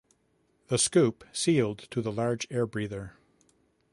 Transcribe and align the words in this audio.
The 0.69 0.79
scoop 0.79 1.23
sealed 1.31 1.77
to 1.91 2.01
the 2.01 2.11
large 2.11 2.47
air 2.49 2.65
breather. 2.65 3.17